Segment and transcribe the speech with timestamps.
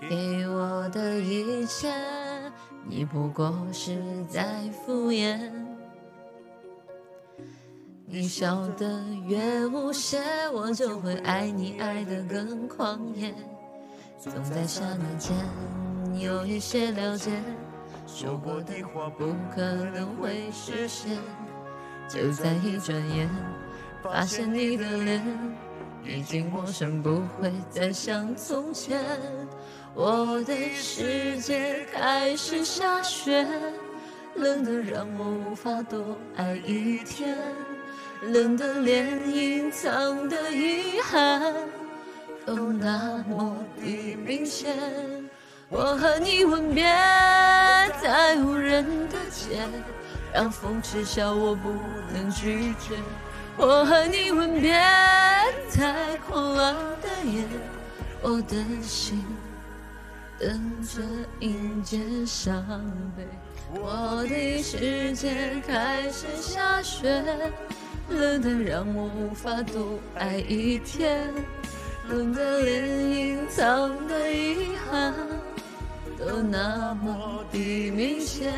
[0.00, 1.92] 给我的一切，
[2.86, 4.44] 你不过是在
[4.84, 5.38] 敷衍。
[8.06, 10.20] 你笑得越无邪，
[10.52, 13.34] 我就会爱你爱得更狂野。
[14.18, 15.34] 总在刹那间
[16.20, 17.30] 有一些了解，
[18.06, 21.18] 说过的话不可能会实现。
[22.06, 23.28] 就在一转眼，
[24.02, 25.24] 发现你的脸
[26.06, 29.02] 已经陌生，不会再像从前。
[29.94, 33.46] 我的世界开始下雪，
[34.34, 37.38] 冷得让我无法多爱一天，
[38.22, 41.54] 冷得连隐藏的遗憾
[42.44, 44.76] 都那么的明显。
[45.70, 46.84] 我和你吻别
[48.02, 49.60] 在无人的街，
[50.32, 51.70] 让风痴笑我不
[52.12, 52.96] 能拒绝。
[53.56, 54.76] 我和你吻别
[56.54, 57.44] 在狂乱的夜，
[58.22, 59.24] 我的心。
[60.38, 60.48] 等
[60.82, 61.00] 着
[61.40, 62.64] 迎接伤
[63.16, 63.24] 悲，
[63.80, 67.22] 我的世界开始下雪，
[68.08, 71.32] 冷得让我无法多爱一天，
[72.08, 75.14] 冷得连隐藏的遗憾
[76.18, 78.52] 都那么的明显。